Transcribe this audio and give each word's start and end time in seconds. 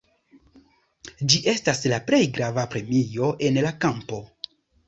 Ĝi 1.33 1.41
estas 1.53 1.83
la 1.93 2.01
plej 2.09 2.21
grava 2.39 2.65
premio 2.75 3.31
en 3.51 3.63
la 3.67 3.75
kampo. 3.85 4.25